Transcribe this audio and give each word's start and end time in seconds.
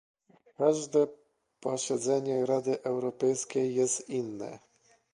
Każde 0.57 1.07
posiedzenie 1.59 2.45
Rady 2.45 2.83
Europejskiej 2.83 3.75
jest 3.75 4.09
inne 4.09 4.59